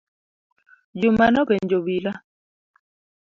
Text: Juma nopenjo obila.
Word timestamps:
Juma 0.99 1.25
nopenjo 1.33 1.75
obila. 1.81 2.13